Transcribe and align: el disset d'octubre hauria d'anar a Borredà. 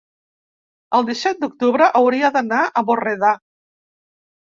el 0.99 1.05
disset 1.09 1.45
d'octubre 1.45 1.91
hauria 2.01 2.35
d'anar 2.41 2.65
a 2.83 2.87
Borredà. 2.91 3.39